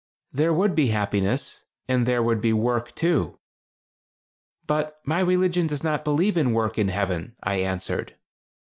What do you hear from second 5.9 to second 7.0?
believe in work in